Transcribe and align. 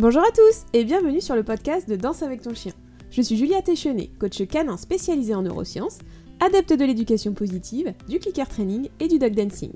Bonjour 0.00 0.22
à 0.22 0.30
tous 0.30 0.64
et 0.72 0.82
bienvenue 0.84 1.20
sur 1.20 1.36
le 1.36 1.42
podcast 1.42 1.86
de 1.86 1.94
Danse 1.94 2.22
avec 2.22 2.40
ton 2.40 2.54
chien. 2.54 2.72
Je 3.10 3.20
suis 3.20 3.36
Julia 3.36 3.60
Téchenet, 3.60 4.08
coach 4.18 4.42
canin 4.46 4.78
spécialisée 4.78 5.34
en 5.34 5.42
neurosciences, 5.42 5.98
adepte 6.40 6.72
de 6.72 6.86
l'éducation 6.86 7.34
positive, 7.34 7.92
du 8.08 8.18
clicker 8.18 8.48
training 8.48 8.88
et 8.98 9.08
du 9.08 9.18
dog 9.18 9.34
dancing. 9.34 9.72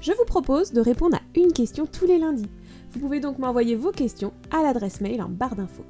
Je 0.00 0.12
vous 0.12 0.24
propose 0.24 0.72
de 0.72 0.80
répondre 0.80 1.16
à 1.16 1.38
une 1.38 1.52
question 1.52 1.84
tous 1.84 2.06
les 2.06 2.16
lundis. 2.16 2.48
Vous 2.92 3.00
pouvez 3.00 3.20
donc 3.20 3.38
m'envoyer 3.38 3.76
vos 3.76 3.90
questions 3.90 4.32
à 4.50 4.62
l'adresse 4.62 5.02
mail 5.02 5.20
en 5.20 5.28
barre 5.28 5.56
d'infos. 5.56 5.84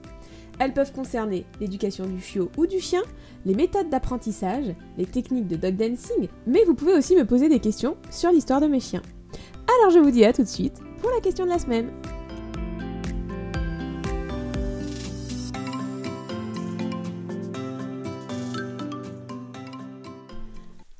Elles 0.58 0.74
peuvent 0.74 0.92
concerner 0.92 1.46
l'éducation 1.60 2.06
du 2.06 2.20
chiot 2.20 2.50
ou 2.58 2.66
du 2.66 2.80
chien, 2.80 3.02
les 3.46 3.54
méthodes 3.54 3.88
d'apprentissage, 3.88 4.74
les 4.98 5.06
techniques 5.06 5.46
de 5.46 5.54
dog 5.54 5.76
dancing, 5.76 6.26
mais 6.48 6.64
vous 6.64 6.74
pouvez 6.74 6.94
aussi 6.94 7.14
me 7.14 7.24
poser 7.24 7.48
des 7.48 7.60
questions 7.60 7.96
sur 8.10 8.32
l'histoire 8.32 8.60
de 8.60 8.66
mes 8.66 8.80
chiens. 8.80 9.02
Alors 9.78 9.92
je 9.92 10.00
vous 10.00 10.10
dis 10.10 10.24
à 10.24 10.32
tout 10.32 10.42
de 10.42 10.48
suite 10.48 10.80
pour 11.00 11.12
la 11.12 11.20
question 11.20 11.44
de 11.44 11.50
la 11.50 11.60
semaine. 11.60 11.92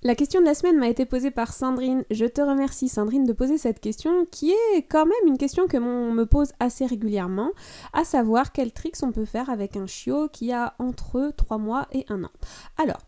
La 0.06 0.14
question 0.14 0.42
de 0.42 0.44
la 0.44 0.52
semaine 0.52 0.76
m'a 0.76 0.90
été 0.90 1.06
posée 1.06 1.30
par 1.30 1.54
Sandrine. 1.54 2.04
Je 2.10 2.26
te 2.26 2.42
remercie 2.42 2.90
Sandrine 2.90 3.24
de 3.24 3.32
poser 3.32 3.56
cette 3.56 3.80
question 3.80 4.26
qui 4.30 4.50
est 4.50 4.82
quand 4.82 5.06
même 5.06 5.26
une 5.26 5.38
question 5.38 5.66
que 5.66 5.78
l'on 5.78 6.12
me 6.12 6.26
pose 6.26 6.52
assez 6.60 6.84
régulièrement, 6.84 7.52
à 7.94 8.04
savoir 8.04 8.52
quels 8.52 8.72
tricks 8.72 9.02
on 9.02 9.12
peut 9.12 9.24
faire 9.24 9.48
avec 9.48 9.78
un 9.78 9.86
chiot 9.86 10.28
qui 10.28 10.52
a 10.52 10.74
entre 10.78 11.32
3 11.34 11.56
mois 11.56 11.88
et 11.90 12.04
1 12.10 12.22
an. 12.22 12.30
Alors, 12.76 12.98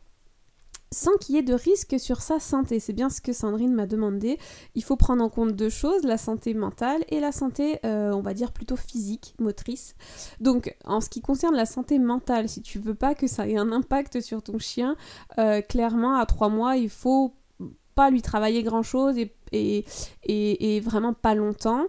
sans 0.93 1.17
qu'il 1.17 1.35
y 1.35 1.39
ait 1.39 1.43
de 1.43 1.55
risque 1.55 1.99
sur 1.99 2.21
sa 2.21 2.39
santé. 2.39 2.81
C'est 2.81 2.93
bien 2.93 3.11
ce 3.11 3.21
que 3.21 3.33
Sandrine 3.33 3.75
m'a 3.75 3.87
demandé. 3.87 4.39
Il 4.75 4.85
faut 4.85 4.97
prendre 4.97 5.23
en 5.23 5.29
compte 5.29 5.55
deux 5.55 5.69
choses, 5.69 6.05
la 6.05 6.19
santé 6.19 6.55
mentale 6.55 7.05
et 7.09 7.21
la 7.21 7.33
santé, 7.33 7.79
euh, 7.85 8.13
on 8.13 8.21
va 8.21 8.35
dire, 8.35 8.53
plutôt 8.53 8.77
physique, 8.77 9.35
motrice. 9.39 9.95
Donc, 10.41 10.77
en 10.85 11.01
ce 11.01 11.09
qui 11.09 11.21
concerne 11.21 11.55
la 11.55 11.67
santé 11.67 11.99
mentale, 11.99 12.49
si 12.49 12.63
tu 12.63 12.79
veux 12.79 12.95
pas 12.95 13.15
que 13.15 13.27
ça 13.27 13.49
ait 13.49 13.57
un 13.57 13.73
impact 13.73 14.21
sur 14.21 14.43
ton 14.43 14.59
chien, 14.59 14.97
euh, 15.39 15.61
clairement, 15.61 16.17
à 16.17 16.27
trois 16.27 16.49
mois, 16.49 16.77
il 16.77 16.91
faut 16.91 17.35
pas 17.95 18.11
lui 18.11 18.23
travailler 18.23 18.63
grand 18.63 18.83
chose 18.83 19.17
et 19.19 19.35
et, 19.53 20.81
vraiment 20.81 21.13
pas 21.13 21.35
longtemps, 21.35 21.87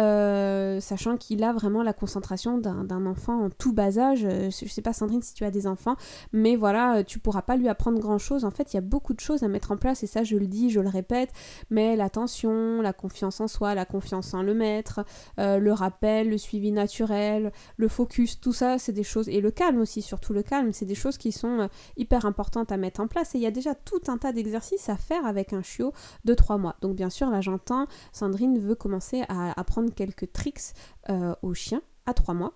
euh, 0.00 0.80
sachant 0.80 1.16
qu'il 1.16 1.44
a 1.44 1.52
vraiment 1.52 1.82
la 1.82 1.92
concentration 1.92 2.58
d'un 2.58 3.06
enfant 3.06 3.44
en 3.44 3.50
tout 3.50 3.72
bas 3.72 3.98
âge. 3.98 4.24
Euh, 4.24 4.50
je 4.50 4.66
sais 4.66 4.82
pas 4.82 4.92
Sandrine 4.92 5.22
si 5.22 5.34
tu 5.34 5.44
as 5.44 5.50
des 5.50 5.66
enfants, 5.66 5.96
mais 6.32 6.56
voilà, 6.56 6.96
euh, 6.96 7.02
tu 7.04 7.18
pourras 7.18 7.42
pas 7.42 7.56
lui 7.56 7.68
apprendre 7.68 7.98
grand 7.98 8.18
chose. 8.18 8.44
En 8.44 8.50
fait, 8.50 8.72
il 8.72 8.76
y 8.76 8.78
a 8.78 8.82
beaucoup 8.82 9.12
de 9.12 9.20
choses 9.20 9.42
à 9.42 9.48
mettre 9.48 9.72
en 9.72 9.76
place 9.76 10.02
et 10.02 10.06
ça 10.06 10.24
je 10.24 10.36
le 10.36 10.46
dis, 10.46 10.70
je 10.70 10.80
le 10.80 10.88
répète, 10.88 11.30
mais 11.70 11.96
l'attention, 11.96 12.80
la 12.80 12.92
confiance 12.92 13.40
en 13.40 13.48
soi, 13.48 13.74
la 13.74 13.84
confiance 13.84 14.32
en 14.32 14.42
le 14.42 14.54
maître, 14.54 15.04
le 15.38 15.70
rappel, 15.70 16.30
le 16.30 16.38
suivi 16.38 16.72
naturel, 16.72 17.52
le 17.76 17.88
focus, 17.88 18.40
tout 18.40 18.52
ça, 18.52 18.78
c'est 18.78 18.92
des 18.92 19.02
choses, 19.02 19.28
et 19.28 19.40
le 19.40 19.50
calme 19.50 19.80
aussi, 19.80 20.02
surtout 20.02 20.32
le 20.32 20.42
calme, 20.42 20.72
c'est 20.72 20.86
des 20.86 20.94
choses 20.94 21.18
qui 21.18 21.32
sont 21.32 21.68
hyper 21.96 22.24
importantes 22.24 22.72
à 22.72 22.76
mettre 22.76 23.00
en 23.00 23.06
place 23.06 23.34
et 23.34 23.38
il 23.38 23.42
y 23.42 23.46
a 23.46 23.50
déjà 23.50 23.74
tout 23.74 24.00
un 24.08 24.18
tas 24.18 24.32
d'exercices 24.32 24.88
à 24.88 24.96
faire 24.96 25.26
avec 25.26 25.52
un 25.52 25.62
chiot 25.62 25.92
de 26.24 26.34
3 26.34 26.58
mois. 26.58 26.76
Donc 26.80 26.96
bien 26.96 27.10
sûr, 27.10 27.30
là 27.30 27.40
j'entends, 27.40 27.86
Sandrine 28.12 28.58
veut 28.58 28.74
commencer 28.74 29.22
à 29.28 29.58
apprendre 29.58 29.89
quelques 29.90 30.32
tricks 30.32 30.74
euh, 31.08 31.34
aux 31.42 31.54
chiens 31.54 31.82
à 32.06 32.14
3 32.14 32.34
mois. 32.34 32.54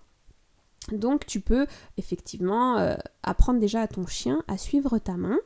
Donc 0.91 1.25
tu 1.25 1.39
peux 1.41 1.65
effectivement 1.97 2.77
euh, 2.77 2.95
apprendre 3.23 3.59
déjà 3.59 3.81
à 3.81 3.87
ton 3.87 4.05
chien 4.05 4.43
à 4.47 4.57
suivre 4.57 4.99
ta 4.99 5.17
main 5.17 5.37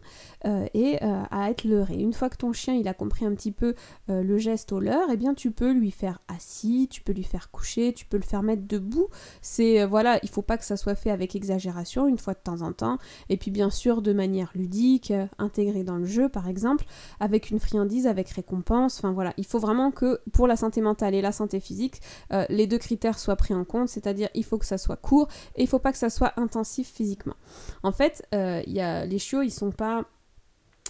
euh, 0.45 0.65
et 0.73 1.01
euh, 1.01 1.23
à 1.31 1.49
être 1.49 1.63
leurré. 1.63 1.95
Une 1.95 2.13
fois 2.13 2.29
que 2.29 2.35
ton 2.35 2.51
chien 2.51 2.81
a 2.85 2.93
compris 2.93 3.25
un 3.25 3.33
petit 3.33 3.51
peu 3.51 3.75
le 4.07 4.37
geste 4.37 4.71
au 4.71 4.79
leurre, 4.79 5.07
eh 5.11 5.17
bien 5.17 5.33
tu 5.33 5.51
peux 5.51 5.71
lui 5.71 5.91
faire 5.91 6.19
assis, 6.27 6.87
tu 6.89 7.01
peux 7.01 7.13
lui 7.13 7.23
faire 7.23 7.51
coucher, 7.51 7.93
tu 7.93 8.05
peux 8.05 8.17
le 8.17 8.23
faire 8.23 8.43
mettre 8.43 8.67
debout. 8.67 9.07
C'est 9.41 9.85
voilà, 9.85 10.19
il 10.23 10.29
faut 10.29 10.41
pas 10.41 10.57
que 10.57 10.65
ça 10.65 10.77
soit 10.77 10.95
fait 10.95 11.11
avec 11.11 11.35
exagération 11.35 12.07
une 12.07 12.17
fois 12.17 12.33
de 12.33 12.39
temps 12.39 12.61
en 12.61 12.73
temps. 12.73 12.97
Et 13.29 13.37
puis 13.37 13.51
bien 13.51 13.69
sûr 13.69 14.01
de 14.01 14.11
manière 14.11 14.51
ludique, 14.55 15.13
intégrée 15.37 15.83
dans 15.83 15.97
le 15.97 16.05
jeu 16.05 16.27
par 16.27 16.47
exemple, 16.47 16.85
avec 17.19 17.51
une 17.51 17.59
friandise, 17.59 18.07
avec 18.07 18.29
récompense. 18.29 18.97
Enfin 18.97 19.11
voilà, 19.11 19.33
il 19.37 19.45
faut 19.45 19.59
vraiment 19.59 19.91
que 19.91 20.19
pour 20.33 20.47
la 20.47 20.55
santé 20.55 20.81
mentale 20.81 21.13
et 21.13 21.21
la 21.21 21.31
santé 21.31 21.59
physique, 21.59 22.01
les 22.49 22.67
deux 22.67 22.79
critères 22.79 23.19
soient 23.19 23.35
pris 23.35 23.53
en 23.53 23.63
compte, 23.63 23.89
c'est-à-dire 23.89 24.29
il 24.33 24.43
faut 24.43 24.57
que 24.57 24.65
ça 24.65 24.77
soit 24.77 24.97
court 24.97 25.28
et 25.55 25.63
il 25.63 25.67
faut 25.67 25.79
pas 25.79 25.91
que 25.91 25.97
ça 25.97 26.09
soit 26.09 26.33
intensif 26.37 26.89
physiquement. 26.89 27.35
En 27.83 27.91
fait, 27.91 28.25
euh, 28.33 28.61
les 28.65 29.19
chiots, 29.19 29.41
ils 29.41 29.51
sont 29.51 29.71
pas 29.71 30.05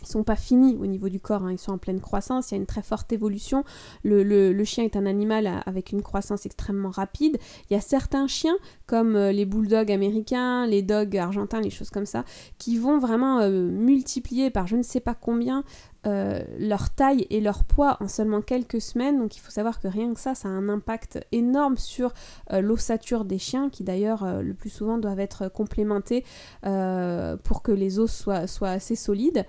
ils 0.01 0.07
sont 0.07 0.23
pas 0.23 0.35
finis 0.35 0.77
au 0.79 0.85
niveau 0.85 1.09
du 1.09 1.19
corps, 1.19 1.43
hein. 1.43 1.51
ils 1.51 1.59
sont 1.59 1.73
en 1.73 1.77
pleine 1.77 1.99
croissance, 1.99 2.51
il 2.51 2.55
y 2.55 2.57
a 2.57 2.61
une 2.61 2.65
très 2.65 2.81
forte 2.81 3.11
évolution. 3.11 3.63
Le, 4.03 4.63
chien 4.63 4.83
est 4.83 4.95
un 4.95 5.05
animal 5.05 5.61
avec 5.65 5.91
une 5.91 6.01
croissance 6.01 6.45
extrêmement 6.45 6.89
rapide. 6.89 7.37
Il 7.69 7.73
y 7.73 7.77
a 7.77 7.81
certains 7.81 8.27
chiens, 8.27 8.57
comme 8.85 9.15
euh, 9.15 9.31
les 9.31 9.45
bulldogs 9.45 9.91
américains, 9.91 10.67
les 10.67 10.81
dogs 10.81 11.17
argentins, 11.17 11.59
les 11.59 11.69
choses 11.69 11.89
comme 11.89 12.05
ça, 12.05 12.23
qui 12.57 12.77
vont 12.77 12.99
vraiment 12.99 13.39
euh, 13.39 13.49
multiplier 13.49 14.49
par 14.49 14.67
je 14.67 14.75
ne 14.75 14.83
sais 14.83 14.99
pas 14.99 15.15
combien 15.15 15.63
euh, 16.07 16.41
leur 16.57 16.89
taille 16.89 17.27
et 17.29 17.41
leur 17.41 17.63
poids 17.63 17.97
en 17.99 18.07
seulement 18.07 18.41
quelques 18.41 18.81
semaines. 18.81 19.19
Donc 19.19 19.35
il 19.37 19.39
faut 19.39 19.51
savoir 19.51 19.79
que 19.79 19.87
rien 19.87 20.13
que 20.13 20.19
ça, 20.19 20.35
ça 20.35 20.47
a 20.47 20.51
un 20.51 20.69
impact 20.69 21.19
énorme 21.31 21.77
sur 21.77 22.13
l'ossature 22.51 23.25
des 23.25 23.37
chiens, 23.37 23.69
qui 23.69 23.83
d'ailleurs 23.83 24.41
le 24.41 24.53
plus 24.53 24.69
souvent 24.69 24.97
doivent 24.97 25.19
être 25.19 25.49
complémentés 25.49 26.23
pour 26.61 27.61
que 27.63 27.71
les 27.71 27.99
os 27.99 28.11
soient, 28.11 28.47
soient 28.47 28.69
assez 28.69 28.95
solides. 28.95 29.45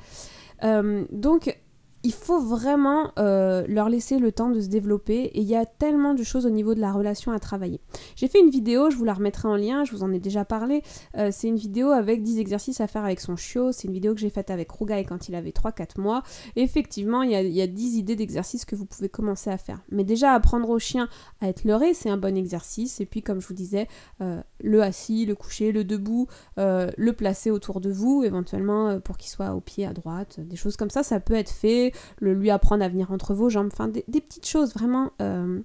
Euh, 0.65 1.05
donc 1.11 1.59
il 2.03 2.13
faut 2.13 2.41
vraiment 2.41 3.13
euh, 3.19 3.65
leur 3.69 3.91
laisser 3.91 4.19
le 4.19 4.33
temps 4.33 4.49
de 4.49 4.61
se 4.61 4.69
développer 4.69 5.25
et 5.25 5.41
il 5.41 5.47
y 5.47 5.57
a 5.57 5.67
tellement 5.67 6.15
de 6.15 6.23
choses 6.23 6.47
au 6.47 6.51
niveau 6.51 6.75
de 6.75 6.81
la 6.81 6.93
relation 6.93 7.33
à 7.33 7.39
travailler. 7.39 7.81
J'ai 8.17 8.27
fait 8.27 8.41
une 8.41 8.49
vidéo, 8.49 8.91
je 8.91 8.97
vous 8.97 9.05
la 9.05 9.13
remettrai 9.13 9.49
en 9.49 9.57
lien, 9.57 9.85
je 9.85 9.93
vous 9.93 10.03
en 10.03 10.11
ai 10.13 10.19
déjà 10.19 10.47
parlé. 10.47 10.83
Euh, 11.19 11.29
c'est 11.31 11.49
une 11.49 11.57
vidéo 11.57 11.91
avec 11.91 12.23
10 12.23 12.39
exercices 12.39 12.81
à 12.81 12.87
faire 12.87 13.05
avec 13.05 13.21
son 13.21 13.37
chiot. 13.37 13.73
C'est 13.73 13.89
une 13.89 13.93
vidéo 13.93 14.15
que 14.15 14.21
j'ai 14.21 14.31
faite 14.31 14.51
avec 14.51 14.71
Rougaï 14.71 15.05
quand 15.05 15.29
il 15.29 15.35
avait 15.35 15.51
3-4 15.51 16.01
mois. 16.01 16.23
Effectivement, 16.57 17.23
il 17.23 17.33
y, 17.33 17.35
a, 17.35 17.43
il 17.43 17.53
y 17.53 17.61
a 17.61 17.67
10 17.67 17.99
idées 17.99 18.17
d'exercices 18.17 18.65
que 18.65 18.77
vous 18.77 18.87
pouvez 18.87 19.11
commencer 19.11 19.51
à 19.51 19.59
faire. 19.59 19.81
Mais 19.91 20.05
déjà, 20.05 20.33
apprendre 20.33 20.71
au 20.71 20.79
chien 20.79 21.09
à 21.43 21.49
être 21.49 21.65
leurré, 21.65 21.93
c'est 21.93 22.09
un 22.09 22.17
bon 22.17 22.37
exercice. 22.37 23.01
Et 23.01 23.07
puis, 23.07 23.23
comme 23.23 23.41
je 23.41 23.49
vous 23.49 23.55
disais, 23.55 23.89
euh, 24.23 24.41
le 24.63 24.83
assis, 24.83 25.27
le 25.27 25.35
coucher, 25.35 25.71
le 25.71 25.85
debout, 25.85 26.29
le 26.57 27.11
placer 27.13 27.51
autour 27.51 27.81
de 27.81 27.91
vous, 27.91 28.23
éventuellement 28.25 29.01
pour 29.01 29.19
qu'il 29.19 29.31
soit 29.31 29.55
au 29.55 29.61
pied 29.61 29.87
à 29.87 29.93
droite, 29.93 30.41
des 30.41 30.57
choses 30.57 30.77
comme 30.77 30.91
ça, 30.91 31.03
ça 31.03 31.21
peut 31.21 31.35
être 31.35 31.51
fait 31.51 31.90
le 32.19 32.35
lui 32.35 32.51
apprendre 32.51 32.85
à 32.85 32.89
venir 32.89 33.11
entre 33.13 33.35
vos 33.35 33.49
jambes, 33.49 33.71
enfin 33.73 33.89
des, 33.89 34.03
petites 34.03 34.47
choses 34.47 34.75
vraiment 34.75 35.11
euh, 35.21 35.61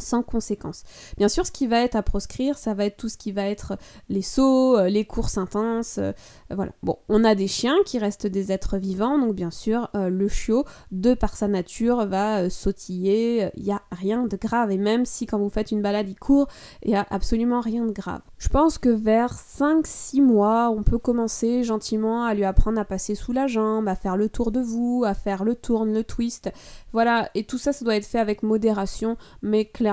sans 0.00 0.22
conséquence. 0.22 0.82
Bien 1.18 1.28
sûr, 1.28 1.46
ce 1.46 1.52
qui 1.52 1.66
va 1.66 1.80
être 1.80 1.96
à 1.96 2.02
proscrire, 2.02 2.58
ça 2.58 2.74
va 2.74 2.84
être 2.84 2.96
tout 2.96 3.08
ce 3.08 3.16
qui 3.16 3.32
va 3.32 3.46
être 3.46 3.76
les 4.08 4.22
sauts, 4.22 4.76
euh, 4.76 4.88
les 4.88 5.04
courses 5.04 5.38
intenses, 5.38 5.98
euh, 5.98 6.12
voilà. 6.50 6.72
Bon, 6.82 6.98
on 7.08 7.24
a 7.24 7.34
des 7.34 7.48
chiens 7.48 7.76
qui 7.84 7.98
restent 7.98 8.26
des 8.26 8.52
êtres 8.52 8.78
vivants, 8.78 9.18
donc 9.18 9.34
bien 9.34 9.50
sûr, 9.50 9.88
euh, 9.94 10.08
le 10.08 10.28
chiot, 10.28 10.64
de 10.90 11.14
par 11.14 11.36
sa 11.36 11.48
nature, 11.48 12.06
va 12.06 12.50
sautiller, 12.50 13.50
il 13.56 13.64
n'y 13.64 13.72
a 13.72 13.82
rien 13.92 14.26
de 14.26 14.36
grave, 14.36 14.70
et 14.70 14.78
même 14.78 15.04
si 15.04 15.26
quand 15.26 15.38
vous 15.38 15.50
faites 15.50 15.70
une 15.70 15.82
balade, 15.82 16.08
il 16.08 16.18
court, 16.18 16.48
il 16.82 16.90
n'y 16.90 16.96
a 16.96 17.06
absolument 17.10 17.60
rien 17.60 17.84
de 17.84 17.92
grave. 17.92 18.20
Je 18.38 18.48
pense 18.48 18.78
que 18.78 18.88
vers 18.88 19.34
5-6 19.34 20.22
mois, 20.22 20.70
on 20.70 20.82
peut 20.82 20.98
commencer 20.98 21.62
gentiment 21.62 22.24
à 22.24 22.34
lui 22.34 22.44
apprendre 22.44 22.78
à 22.78 22.84
passer 22.84 23.14
sous 23.14 23.32
la 23.32 23.46
jambe, 23.46 23.88
à 23.88 23.94
faire 23.94 24.16
le 24.16 24.28
tour 24.28 24.50
de 24.50 24.60
vous, 24.60 25.04
à 25.06 25.14
faire 25.14 25.44
le 25.44 25.54
tourne, 25.54 25.92
le 25.92 26.04
twist, 26.04 26.50
voilà, 26.92 27.30
et 27.34 27.44
tout 27.44 27.58
ça, 27.58 27.72
ça 27.72 27.84
doit 27.84 27.96
être 27.96 28.06
fait 28.06 28.18
avec 28.18 28.42
modération, 28.42 29.16
mais 29.42 29.64
clairement, 29.64 29.89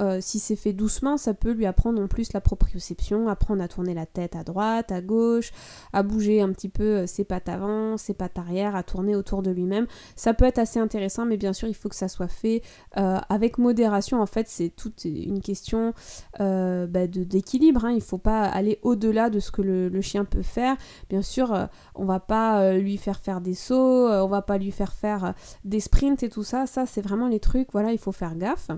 euh, 0.00 0.18
si 0.20 0.38
c'est 0.38 0.56
fait 0.56 0.72
doucement, 0.72 1.16
ça 1.16 1.34
peut 1.34 1.52
lui 1.52 1.66
apprendre 1.66 2.00
en 2.00 2.06
plus 2.06 2.32
la 2.32 2.40
proprioception, 2.40 3.28
apprendre 3.28 3.62
à 3.62 3.68
tourner 3.68 3.94
la 3.94 4.06
tête 4.06 4.36
à 4.36 4.44
droite, 4.44 4.92
à 4.92 5.00
gauche, 5.00 5.52
à 5.92 6.02
bouger 6.02 6.40
un 6.40 6.52
petit 6.52 6.68
peu 6.68 6.82
euh, 6.82 7.06
ses 7.06 7.24
pattes 7.24 7.48
avant, 7.48 7.96
ses 7.96 8.14
pattes 8.14 8.38
arrière, 8.38 8.76
à 8.76 8.82
tourner 8.82 9.16
autour 9.16 9.42
de 9.42 9.50
lui-même. 9.50 9.86
Ça 10.16 10.34
peut 10.34 10.44
être 10.44 10.58
assez 10.58 10.78
intéressant, 10.78 11.26
mais 11.26 11.36
bien 11.36 11.52
sûr, 11.52 11.68
il 11.68 11.74
faut 11.74 11.88
que 11.88 11.94
ça 11.94 12.08
soit 12.08 12.28
fait 12.28 12.62
euh, 12.96 13.18
avec 13.28 13.58
modération. 13.58 14.20
En 14.20 14.26
fait, 14.26 14.48
c'est 14.48 14.70
toute 14.70 15.04
une 15.04 15.40
question 15.40 15.94
bah, 16.38 17.06
d'équilibre. 17.06 17.84
Hein. 17.84 17.90
Il 17.92 17.96
ne 17.96 18.00
faut 18.00 18.18
pas 18.18 18.44
aller 18.44 18.78
au-delà 18.82 19.30
de 19.30 19.40
ce 19.40 19.50
que 19.50 19.62
le, 19.62 19.88
le, 19.88 20.00
chien 20.00 20.24
peut 20.24 20.42
faire. 20.42 20.76
Bien 21.08 21.22
sûr, 21.22 21.68
on 21.94 22.04
va 22.04 22.20
pas 22.20 22.74
lui 22.74 22.96
faire 22.96 23.20
faire 23.20 23.40
des 23.40 23.54
sauts, 23.54 24.08
on 24.08 24.28
va 24.28 24.42
pas 24.42 24.58
lui 24.58 24.70
faire 24.70 24.92
faire 24.92 25.34
des 25.64 25.80
sprints 25.80 26.22
et 26.22 26.28
tout 26.28 26.42
ça, 26.42 26.66
ça 26.66 26.86
c'est 26.86 27.02
vraiment 27.02 27.28
les 27.28 27.40
trucs, 27.40 27.68
voilà, 27.72 27.92
il 27.92 27.98
faut 27.98 28.12
faire 28.12 28.36
gaffe. 28.36 28.70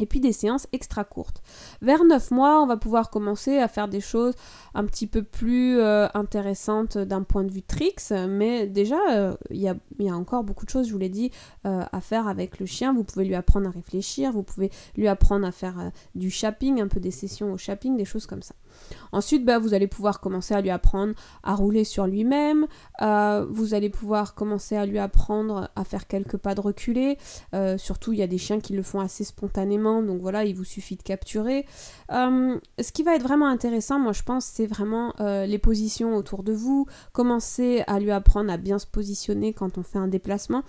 Et 0.00 0.06
puis 0.06 0.20
des 0.20 0.32
séances 0.32 0.66
extra 0.72 1.04
courtes. 1.04 1.40
Vers 1.80 2.04
9 2.04 2.30
mois, 2.32 2.60
on 2.62 2.66
va 2.66 2.76
pouvoir 2.76 3.10
commencer 3.10 3.58
à 3.58 3.68
faire 3.68 3.88
des 3.88 4.00
choses 4.00 4.34
un 4.74 4.84
petit 4.84 5.06
peu 5.06 5.22
plus 5.22 5.78
euh, 5.78 6.08
intéressantes 6.14 6.98
d'un 6.98 7.22
point 7.22 7.44
de 7.44 7.52
vue 7.52 7.62
tricks, 7.62 8.10
mais 8.28 8.66
déjà, 8.66 8.98
euh, 9.12 9.34
il 9.50 9.60
y, 9.60 9.68
a, 9.68 9.76
encore 10.14 10.42
beaucoup 10.42 10.64
de 10.64 10.70
choses, 10.70 10.88
je 10.88 10.92
vous 10.92 10.98
l'ai 10.98 11.08
dit, 11.08 11.30
euh, 11.66 11.82
à 11.92 12.00
faire 12.00 12.26
avec 12.26 12.58
le 12.58 12.66
chien. 12.66 12.92
Vous 12.92 13.04
pouvez 13.04 13.24
lui 13.24 13.34
apprendre 13.34 13.68
à 13.68 13.70
réfléchir, 13.70 14.32
vous 14.32 14.42
pouvez 14.42 14.70
lui 14.96 15.06
apprendre 15.06 15.46
à 15.46 15.52
faire 15.52 15.90
du 16.14 16.30
shopping, 16.30 16.80
un 16.80 16.88
peu 16.88 17.00
des 17.00 17.10
sessions 17.12 17.52
au 17.52 17.58
shopping, 17.58 17.96
des 17.96 18.04
choses 18.04 18.26
comme 18.26 18.42
ça. 18.42 18.54
Ensuite, 19.12 19.44
bah, 19.44 19.58
vous 19.58 19.74
allez 19.74 19.86
pouvoir 19.86 20.20
commencer 20.20 20.54
à 20.54 20.60
lui 20.60 20.70
apprendre 20.70 21.14
à 21.42 21.54
rouler 21.54 21.84
sur 21.84 22.06
lui-même, 22.06 22.66
vous 23.00 23.74
allez 23.74 23.90
pouvoir 23.90 24.34
commencer 24.34 24.76
à 24.76 24.86
lui 24.86 24.98
apprendre 24.98 25.70
à 25.76 25.84
faire 25.84 26.06
quelques 26.06 26.36
pas 26.36 26.54
de 26.54 26.60
reculé, 26.60 27.18
surtout 27.76 28.12
il 28.12 28.18
y 28.18 28.22
a 28.22 28.26
des 28.26 28.38
chiens 28.38 28.60
qui 28.60 28.72
le 28.72 28.82
font 28.82 29.00
assez 29.00 29.24
spontanément 29.24 29.54
donc 30.02 30.20
voilà, 30.20 30.44
il 30.44 30.54
vous 30.54 30.64
suffit 30.64 30.96
de 30.96 31.02
capturer. 31.02 31.66
Euh, 32.12 32.58
ce 32.80 32.92
qui 32.92 33.02
va 33.02 33.14
être 33.14 33.22
vraiment 33.22 33.46
intéressant, 33.46 33.98
moi 33.98 34.12
je 34.12 34.22
pense, 34.22 34.44
c'est 34.44 34.66
vraiment 34.66 35.14
euh, 35.20 35.46
les 35.46 35.58
positions 35.58 36.16
autour 36.16 36.42
de 36.42 36.52
vous, 36.52 36.86
commencer 37.12 37.82
à 37.86 37.98
lui 38.00 38.10
apprendre 38.10 38.52
à 38.52 38.56
bien 38.56 38.78
se 38.78 38.86
positionner 38.86 39.52
quand 39.52 39.78
on 39.78 39.82
fait 39.82 39.98
un 39.98 40.08
déplacement. 40.08 40.62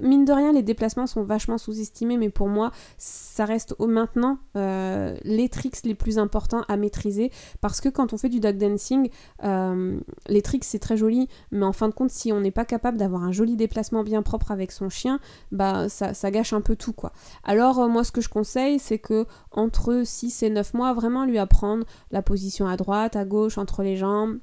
mine 0.00 0.24
de 0.24 0.32
rien, 0.32 0.52
les 0.52 0.62
déplacements 0.62 1.06
sont 1.06 1.22
vachement 1.22 1.58
sous-estimés, 1.58 2.16
mais 2.16 2.30
pour 2.30 2.48
moi, 2.48 2.72
ça 2.96 3.44
reste 3.44 3.74
au 3.78 3.86
maintenant 3.86 4.38
les 4.54 5.48
tricks 5.50 5.84
les 5.84 5.94
plus 5.94 6.18
importants 6.18 6.62
à 6.68 6.76
maîtriser, 6.76 7.30
parce 7.60 7.80
que 7.80 7.88
quand 7.88 8.12
on 8.12 8.16
fait 8.16 8.28
du 8.28 8.40
dog 8.40 8.56
dancing, 8.56 9.10
les 9.42 10.42
tricks 10.42 10.64
c'est 10.64 10.78
très 10.78 10.96
joli, 10.96 11.28
mais 11.50 11.64
en 11.64 11.72
fin 11.72 11.88
de 11.88 11.94
compte, 11.94 12.10
si 12.10 12.32
on 12.32 12.40
n'est 12.40 12.50
pas 12.50 12.64
capable 12.64 12.98
d'avoir 12.98 13.22
un 13.22 13.32
joli 13.32 13.56
déplacement 13.56 14.02
bien 14.02 14.22
propre 14.22 14.50
avec 14.50 14.72
son 14.72 14.88
chien, 14.88 15.20
bah 15.52 15.88
ça, 15.88 16.30
gâche 16.30 16.52
un 16.52 16.60
peu 16.60 16.76
tout 16.76 16.92
quoi. 16.92 17.12
Alors 17.44 17.80
euh, 17.80 17.88
moi 17.88 18.04
ce 18.04 18.12
que 18.12 18.20
je 18.20 18.28
conseille 18.28 18.78
c'est 18.78 18.98
que 18.98 19.26
entre 19.50 20.02
6 20.04 20.42
et 20.42 20.50
9 20.50 20.74
mois 20.74 20.92
vraiment 20.92 21.24
lui 21.24 21.38
apprendre 21.38 21.84
la 22.10 22.22
position 22.22 22.66
à 22.66 22.76
droite, 22.76 23.16
à 23.16 23.24
gauche, 23.24 23.58
entre 23.58 23.82
les 23.82 23.96
jambes. 23.96 24.38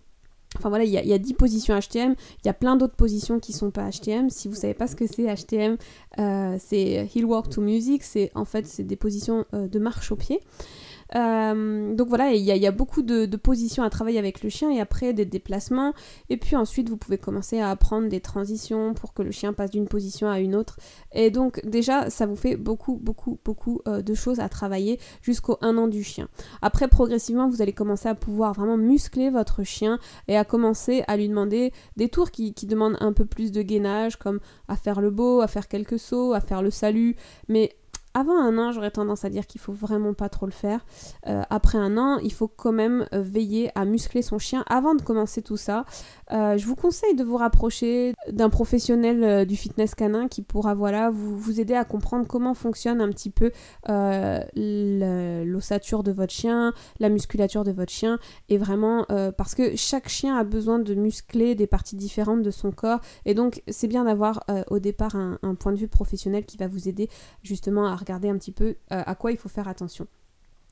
Enfin 0.57 0.69
voilà, 0.69 0.85
il 0.85 0.91
y, 0.91 1.13
a, 1.13 1.17
10 1.17 1.33
positions 1.33 1.77
HTM, 1.77 2.15
il 2.41 2.45
y 2.45 2.49
a 2.49 2.53
plein 2.53 2.77
d'autres 2.77 2.95
positions 2.95 3.41
qui 3.41 3.51
sont 3.51 3.71
pas 3.71 3.89
HTM. 3.89 4.29
Si 4.29 4.47
vous 4.47 4.55
savez 4.55 4.73
pas 4.73 4.87
ce 4.87 4.95
que 4.95 5.05
c'est 5.05 5.23
HTM, 5.23 5.75
euh, 6.17 6.55
c'est 6.59 7.09
Heel 7.13 7.25
Walk 7.25 7.49
to 7.49 7.61
Music, 7.61 8.03
c'est 8.03 8.31
en 8.35 8.45
fait 8.45 8.65
c'est 8.65 8.85
des 8.85 8.95
positions 8.95 9.43
euh, 9.53 9.67
de 9.67 9.79
marche 9.79 10.13
au 10.13 10.15
pied. 10.15 10.39
Euh, 11.13 11.93
donc 11.93 12.07
voilà, 12.07 12.31
il 12.31 12.41
y, 12.41 12.67
a 12.67 12.71
beaucoup 12.71 13.01
de, 13.01 13.25
positions 13.35 13.83
à 13.83 13.89
travailler 13.89 14.17
avec 14.17 14.43
le 14.43 14.49
chien 14.49 14.71
et 14.71 14.79
après 14.79 15.13
des 15.13 15.25
déplacements. 15.25 15.93
Et 16.29 16.37
puis 16.37 16.55
ensuite, 16.55 16.89
vous 16.89 16.97
pouvez 16.97 17.17
commencer 17.17 17.59
à 17.59 17.69
apprendre 17.69 18.09
des 18.09 18.21
transitions 18.21 18.93
pour 18.93 19.13
que 19.13 19.21
le 19.21 19.31
chien 19.31 19.53
passe 19.53 19.71
d'une 19.71 19.87
position 19.87 20.29
à 20.29 20.39
une 20.39 20.55
autre. 20.55 20.77
Et 21.11 21.29
donc 21.29 21.63
déjà, 21.65 22.09
ça 22.09 22.25
vous 22.25 22.35
fait 22.35 22.55
beaucoup, 22.55 22.95
beaucoup, 22.95 23.39
beaucoup 23.45 23.81
euh, 23.87 24.01
de 24.01 24.13
choses 24.13 24.39
à 24.39 24.49
travailler 24.49 24.99
jusqu'au 25.21 25.57
1 25.61 25.77
an 25.77 25.87
du 25.87 26.03
chien. 26.03 26.27
Après, 26.61 26.87
progressivement, 26.87 27.47
vous 27.47 27.61
allez 27.61 27.73
commencer 27.73 28.09
à 28.09 28.15
pouvoir 28.15 28.53
vraiment 28.53 28.77
muscler 28.77 29.29
votre 29.29 29.63
chien 29.63 29.99
et 30.27 30.37
à 30.37 30.43
commencer 30.43 31.03
à 31.07 31.17
lui 31.17 31.27
demander 31.27 31.71
des 31.97 32.09
tours 32.09 32.31
qui, 32.31 32.53
qui 32.53 32.65
demandent 32.65 32.97
un 32.99 33.13
peu 33.13 33.25
plus 33.25 33.51
de 33.51 33.61
gainage, 33.61 34.17
comme 34.17 34.39
à 34.67 34.75
faire 34.75 35.01
le 35.01 35.11
beau, 35.11 35.41
à 35.41 35.47
faire 35.47 35.67
quelques 35.67 35.99
sauts, 35.99 36.33
à 36.33 36.39
faire 36.39 36.61
le 36.61 36.71
salut. 36.71 37.15
Mais 37.47 37.75
avant 38.15 38.39
un 38.39 38.57
an, 38.57 38.71
j'aurais 38.71 38.91
tendance 38.91 39.25
à 39.25 39.29
dire 39.29 39.45
qu'il 39.45 39.59
faut 39.59 39.73
vraiment 39.73 40.13
pas 40.13 40.29
trop 40.29 40.45
le 40.45 40.53
faire. 40.53 40.85
Euh, 41.27 41.43
après 41.49 41.77
un 41.77 41.97
an, 41.97 42.17
il 42.19 42.31
faut 42.31 42.47
quand 42.47 42.71
même 42.71 43.05
euh, 43.13 43.21
veiller 43.21 43.71
à 43.75 43.83
muscler 43.83 44.21
son 44.21 44.39
chien 44.39 44.63
avant 44.67 44.95
de 44.95 45.01
commencer 45.01 45.41
tout 45.41 45.57
ça. 45.57 45.85
Euh, 46.31 46.57
je 46.57 46.65
vous 46.65 46.77
conseille 46.77 47.13
de 47.15 47.25
vous 47.25 47.35
rapprocher 47.35 48.14
d'un 48.31 48.49
professionnel 48.49 49.45
du 49.45 49.55
fitness 49.55 49.95
canin 49.95 50.27
qui 50.27 50.41
pourra 50.41 50.73
voilà 50.73 51.09
vous, 51.09 51.59
aider 51.59 51.75
à 51.75 51.85
comprendre 51.85 52.27
comment 52.27 52.53
fonctionne 52.53 53.01
un 53.01 53.09
petit 53.09 53.29
peu 53.29 53.51
l'ossature 55.45 56.03
de 56.03 56.11
votre 56.11 56.33
chien, 56.33 56.73
la 56.99 57.09
musculature 57.09 57.63
de 57.63 57.71
votre 57.71 57.91
chien 57.91 58.19
et 58.49 58.57
vraiment 58.57 59.05
parce 59.37 59.55
que 59.55 59.75
chaque 59.75 60.09
chien 60.09 60.35
a 60.37 60.43
besoin 60.43 60.79
de 60.79 60.93
muscler 60.95 61.55
des 61.55 61.67
parties 61.67 61.95
différentes 61.95 62.41
de 62.41 62.51
son 62.51 62.71
corps 62.71 62.99
et 63.25 63.33
donc 63.33 63.61
c'est 63.67 63.87
bien 63.87 64.05
d'avoir 64.05 64.43
au 64.69 64.79
départ 64.79 65.15
un, 65.15 65.55
point 65.55 65.71
de 65.71 65.77
vue 65.77 65.87
professionnel 65.87 66.45
qui 66.45 66.57
va 66.57 66.67
vous 66.67 66.89
aider 66.89 67.09
justement 67.43 67.85
à 67.87 67.95
regarder 67.95 68.29
un 68.29 68.37
petit 68.37 68.51
peu 68.51 68.65
euh, 68.65 68.75
à 68.89 69.15
quoi 69.15 69.31
il 69.31 69.37
faut 69.37 69.49
faire 69.49 69.67
attention. 69.67 70.07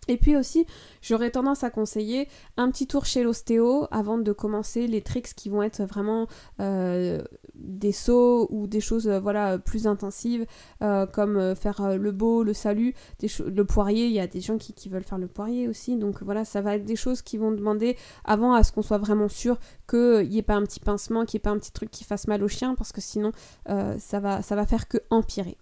Et 0.08 0.18
puis 0.18 0.36
aussi, 0.36 0.66
j'aurais 1.02 1.32
tendance 1.32 1.64
à 1.64 1.70
conseiller 1.70 2.28
un 2.58 2.70
petit 2.70 2.88
tour 2.88 3.06
chez 3.06 3.24
l'ostéo 3.24 3.88
avant 3.92 4.18
de 4.18 4.32
commencer 4.32 4.88
les 4.88 5.02
tricks 5.02 5.34
qui 5.36 5.50
vont 5.50 5.64
être 5.64 5.84
vraiment 5.84 6.28
euh, 6.60 7.22
des 7.56 7.92
sauts 7.92 8.48
ou 8.52 8.68
des 8.68 8.82
choses 8.82 9.08
euh, 9.08 9.20
voilà 9.20 9.58
plus 9.58 9.88
intensives 9.88 10.46
comme 11.14 11.56
faire 11.56 11.98
le 11.98 12.12
beau, 12.12 12.44
le 12.44 12.54
salut, 12.54 12.94
le 13.22 13.64
poirier. 13.64 14.08
Il 14.08 14.12
y 14.12 14.20
a 14.20 14.28
des 14.28 14.42
gens 14.42 14.58
qui, 14.58 14.90
veulent 14.90 15.04
faire 15.04 15.18
le 15.18 15.28
poirier 15.28 15.68
aussi, 15.68 15.98
donc 15.98 16.22
voilà, 16.22 16.46
ça 16.46 16.62
va 16.62 16.76
être 16.76 16.86
des 16.86 16.96
choses 16.96 17.22
qui 17.22 17.38
vont 17.38 17.52
demander 17.52 17.98
avant 18.26 18.54
à 18.54 18.64
ce 18.64 18.72
qu'on 18.72 18.82
soit 18.82 18.98
vraiment 18.98 19.30
sûr 19.30 19.60
qu'il 19.90 20.28
n'y 20.30 20.40
ait 20.40 20.44
pas 20.44 20.56
un 20.56 20.64
petit 20.64 20.80
pincement, 20.80 21.26
qu'il 21.26 21.38
n'y 21.38 21.42
ait 21.42 21.48
pas 21.48 21.52
un 21.52 21.58
petit 21.58 21.72
truc 21.72 21.90
qui 21.90 22.04
fasse 22.04 22.28
mal 22.28 22.44
au 22.44 22.48
chien 22.48 22.76
parce 22.76 22.92
que 22.92 23.02
sinon 23.02 23.32
ça 23.66 24.20
va 24.20 24.42
ça 24.42 24.56
va 24.56 24.66
faire 24.66 24.88
que 24.88 24.98
empirer. 25.10 25.58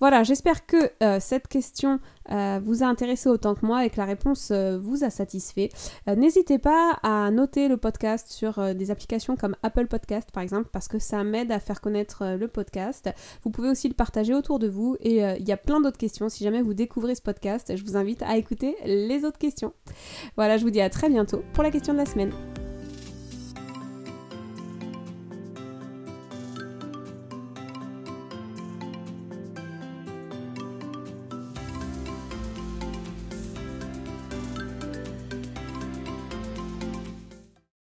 Voilà, 0.00 0.22
j'espère 0.22 0.66
que 0.66 0.90
euh, 1.02 1.18
cette 1.20 1.48
question 1.48 2.00
euh, 2.30 2.60
vous 2.64 2.82
a 2.82 2.86
intéressé 2.86 3.28
autant 3.28 3.54
que 3.54 3.64
moi 3.64 3.84
et 3.84 3.90
que 3.90 3.98
la 3.98 4.04
réponse 4.04 4.50
euh, 4.50 4.78
vous 4.78 5.04
a 5.04 5.10
satisfait. 5.10 5.70
N'hésitez 6.06 6.58
pas 6.58 6.98
à 7.02 7.30
noter 7.30 7.68
le 7.68 7.76
podcast 7.76 8.28
sur 8.30 8.74
des 8.74 8.90
applications 8.90 9.36
comme 9.36 9.56
Apple 9.62 9.86
Podcast 9.86 10.30
par 10.32 10.42
exemple 10.42 10.68
parce 10.72 10.88
que 10.88 10.98
ça 10.98 11.24
m'aide 11.24 11.52
à 11.52 11.60
faire 11.60 11.80
connaître 11.80 12.36
le 12.38 12.48
podcast. 12.48 13.10
Vous 13.42 13.50
pouvez 13.50 13.68
aussi 13.68 13.88
le 13.88 13.94
partager 13.94 14.34
autour 14.34 14.58
de 14.58 14.68
vous 14.68 14.96
et 15.00 15.18
il 15.18 15.48
y 15.48 15.52
a 15.52 15.56
plein 15.56 15.80
d'autres 15.80 15.98
questions. 15.98 16.28
Si 16.28 16.44
jamais 16.44 16.62
vous 16.62 16.74
découvrez 16.74 17.14
ce 17.14 17.22
podcast, 17.22 17.76
je 17.76 17.84
vous 17.84 17.96
invite 17.96 18.22
à 18.22 18.36
écouter 18.36 18.76
les 18.84 19.24
autres 19.24 19.38
questions. 19.38 19.72
Voilà, 20.36 20.56
je 20.56 20.64
vous 20.64 20.70
dis 20.70 20.80
à 20.80 20.90
très 20.90 21.08
bientôt 21.08 21.42
pour 21.52 21.62
la 21.62 21.70
question 21.70 21.92
de 21.92 21.98
la 21.98 22.06
semaine. 22.06 22.32